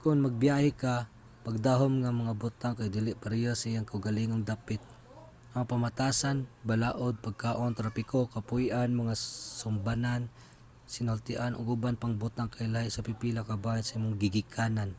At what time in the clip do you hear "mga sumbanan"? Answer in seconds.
9.00-10.22